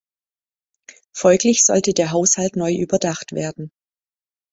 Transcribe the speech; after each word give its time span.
Folglich 1.15 1.61
sollte 1.63 1.93
der 1.93 2.09
Haushalt 2.09 2.55
neu 2.55 2.73
überdacht 2.73 3.33
werden. 3.33 3.71